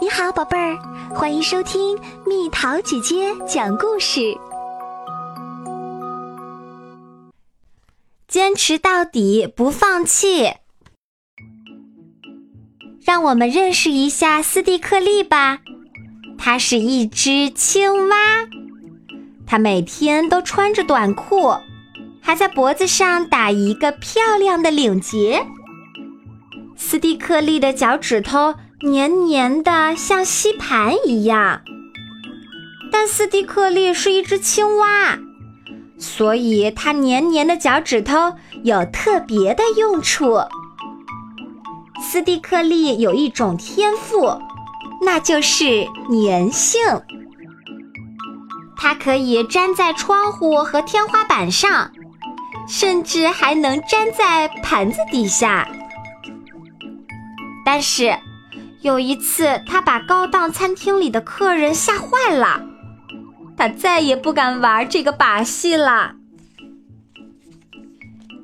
[0.00, 0.76] 你好，宝贝儿，
[1.14, 1.96] 欢迎收听
[2.26, 4.36] 蜜桃姐姐讲故事。
[8.26, 10.54] 坚持到底，不放弃。
[13.04, 15.60] 让我们认识一下斯蒂克利吧。
[16.36, 18.16] 它是一只青蛙，
[19.46, 21.54] 它每天都穿着短裤，
[22.20, 25.46] 还在脖子上打一个漂亮的领结。
[26.76, 28.54] 斯蒂克利的脚趾头
[28.84, 31.62] 黏黏的，像吸盘一样。
[32.92, 35.18] 但斯蒂克利是一只青蛙。
[35.98, 40.38] 所以，它黏黏的脚趾头有特别的用处。
[42.02, 44.38] 斯蒂克利有一种天赋，
[45.00, 46.80] 那就是粘性。
[48.76, 51.90] 它可以粘在窗户和天花板上，
[52.68, 55.66] 甚至还能粘在盘子底下。
[57.64, 58.14] 但是，
[58.84, 62.62] 有一次，他把高档餐厅里的客人吓坏了。
[63.56, 66.16] 他再也不敢玩这个把戏了。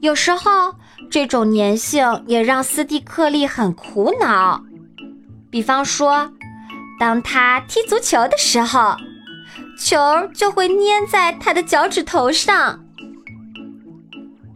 [0.00, 0.76] 有时候，
[1.10, 4.62] 这种粘性也让斯蒂克利很苦恼。
[5.50, 6.30] 比方说，
[7.00, 8.94] 当他踢足球的时候，
[9.76, 9.98] 球
[10.32, 12.84] 就会粘在他的脚趾头上。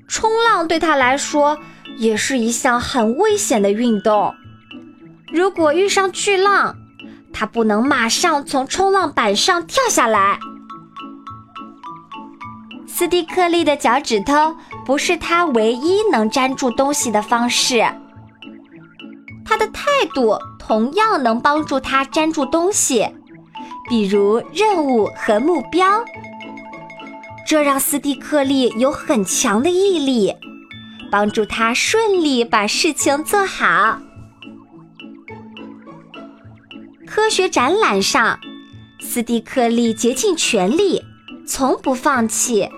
[0.07, 1.59] 冲浪对他来说
[1.97, 4.33] 也是一项很危险的运动。
[5.33, 6.77] 如果遇上巨浪，
[7.33, 10.39] 他不能马上从冲浪板上跳下来。
[12.87, 17.83] 斯蒂克利的脚趾头不是他唯一能粘住东西的方式，
[19.45, 23.09] 他的态度同样能帮助他粘住东西，
[23.89, 26.05] 比如任务和目标。
[27.47, 30.35] 这让斯蒂克利有很强的毅力，
[31.11, 33.99] 帮助他顺利把事情做好。
[37.33, 38.39] 学展览上，
[39.01, 41.03] 斯蒂克利竭尽全力，
[41.47, 42.69] 从不放弃，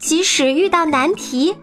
[0.00, 1.54] 即使遇到难题，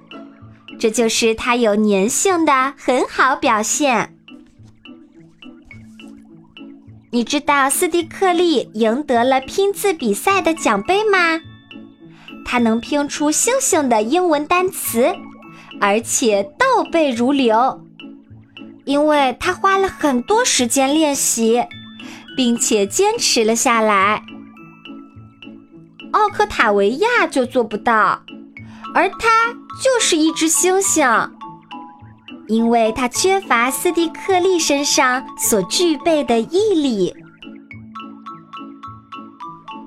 [0.80, 4.16] 这就是他有粘性的很好表现。
[7.12, 11.42] 你知道斯蒂克利赢得了拼字比赛的奖杯吗？
[12.46, 15.14] 他能拼出星星的英文单词，
[15.82, 17.86] 而且倒背如流，
[18.86, 21.62] 因为他花了很多时间练习。
[22.36, 24.22] 并且坚持了下来。
[26.12, 28.22] 奥克塔维亚就做不到，
[28.94, 29.54] 而他
[29.84, 31.30] 就是一只猩猩，
[32.48, 37.14] 因为他缺乏斯蒂克利身上所具备的毅力。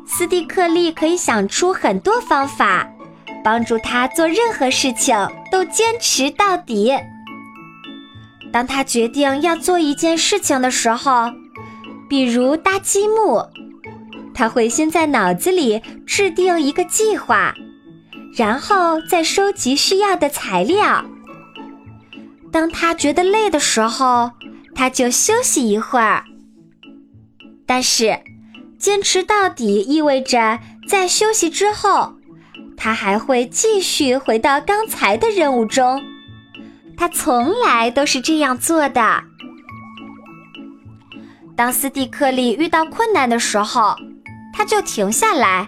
[0.06, 2.86] 斯蒂克利可以想出很多方法，
[3.44, 5.16] 帮助他做任何事情
[5.50, 6.92] 都坚持到底。
[8.53, 11.30] 当他决定要做一件事情的时候，
[12.08, 13.46] 比如搭积木，
[14.34, 17.54] 他会先在脑子里制定一个计划，
[18.36, 21.04] 然后再收集需要的材料。
[22.50, 24.30] 当他觉得累的时候，
[24.74, 26.24] 他就休息一会儿。
[27.66, 28.18] 但是，
[28.78, 30.58] 坚持到底意味着
[30.88, 32.14] 在休息之后，
[32.76, 36.02] 他还会继续回到刚才的任务中。
[36.97, 39.22] 他从来都是这样做的。
[41.58, 43.96] 当斯蒂克利遇到困难的时候，
[44.54, 45.66] 他就停下来，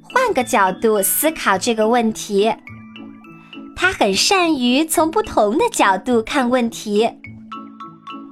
[0.00, 2.54] 换个角度思考这个问题。
[3.74, 7.10] 他很善于从不同的角度看问题。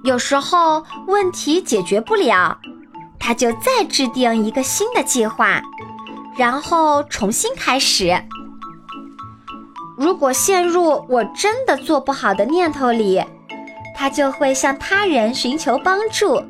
[0.05, 2.57] 有时候问题解决不了，
[3.19, 5.61] 他就再制定一个新的计划，
[6.39, 8.23] 然后重新开始。
[9.99, 13.21] 如果陷入我真的做不好的念头里，
[13.97, 16.41] 他就会向他人寻求帮助。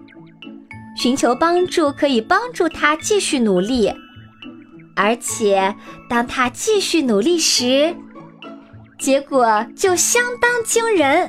[1.01, 3.91] 寻求帮助可以帮助他继续努力，
[4.95, 5.75] 而且
[6.11, 7.97] 当他继续努力时，
[8.99, 11.27] 结果就相当惊人。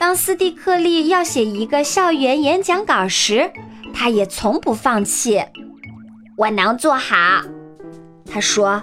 [0.00, 3.52] 当斯蒂克利要写一个校园演讲稿时，
[3.92, 5.44] 他也从不放弃。
[6.38, 7.42] 我能做好，
[8.24, 8.82] 他说。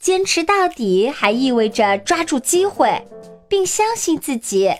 [0.00, 3.06] 坚持到底还意味着抓住机会，
[3.48, 4.72] 并相信自己。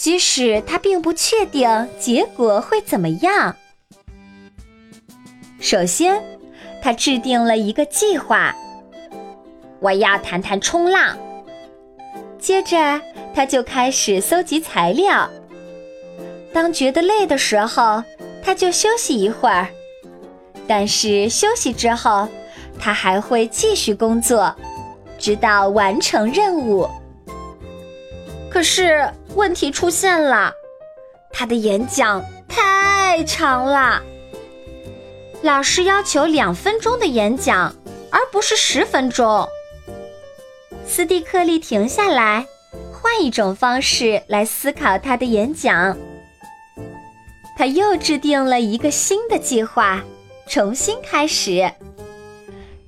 [0.00, 3.54] 即使他并不确定结果会怎么样。
[5.58, 6.24] 首先，
[6.80, 8.56] 他制定了一个计划。
[9.78, 11.18] 我要谈谈冲浪。
[12.38, 12.98] 接着，
[13.34, 15.28] 他就开始搜集材料。
[16.50, 18.02] 当觉得累的时候，
[18.42, 19.68] 他就休息一会儿。
[20.66, 22.26] 但是休息之后，
[22.78, 24.56] 他还会继续工作，
[25.18, 26.88] 直到完成任务。
[28.50, 30.52] 可是问题出现了，
[31.32, 34.02] 他的演讲太长了。
[35.42, 37.74] 老师要求两分钟的演讲，
[38.10, 39.48] 而不是十分钟。
[40.86, 42.46] 斯蒂克利停下来，
[42.92, 45.96] 换一种方式来思考他的演讲。
[47.56, 50.02] 他又制定了一个新的计划，
[50.48, 51.72] 重新开始。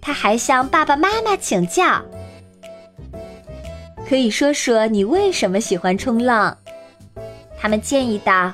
[0.01, 2.03] 他还向爸爸妈妈请教，
[4.13, 6.55] 可以说说你为什么喜欢冲浪？
[7.59, 8.53] 他们建议道：“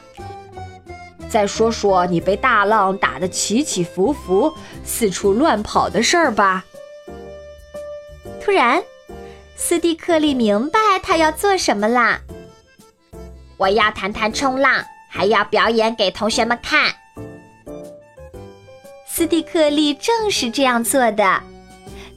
[1.28, 6.64] 再说说你被大浪打得起起伏伏、四处乱跑的事儿吧。”
[8.40, 8.80] 突然，
[9.56, 12.20] 斯蒂克利明白他要做什么啦。
[13.56, 16.94] 我要谈谈冲浪，还要表演给同学们看。
[19.08, 21.42] 斯蒂克利正是这样做的，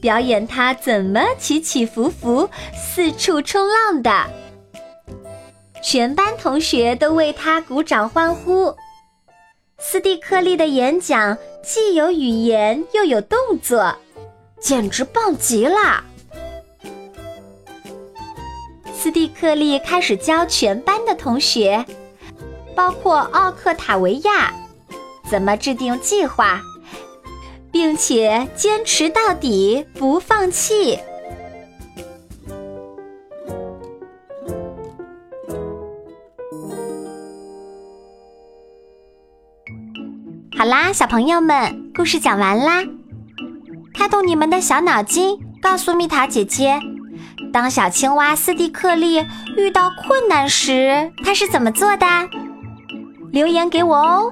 [0.01, 4.11] 表演他怎么起起伏伏、四处冲浪的。
[5.83, 8.75] 全班同学都为他鼓掌欢呼。
[9.79, 13.95] 斯蒂克利的演讲既有语言又有动作，
[14.59, 16.03] 简直棒极了。
[18.93, 21.83] 斯蒂克利开始教全班的同学，
[22.75, 24.53] 包括奥克塔维亚，
[25.27, 26.61] 怎么制定计划。
[27.71, 30.99] 并且坚持到底，不放弃。
[40.57, 42.83] 好啦，小朋友们，故事讲完啦。
[43.93, 46.79] 开动你们的小脑筋，告诉蜜桃姐姐，
[47.51, 49.25] 当小青蛙斯蒂克利
[49.57, 52.05] 遇到困难时，他是怎么做的？
[53.31, 54.31] 留言给我哦。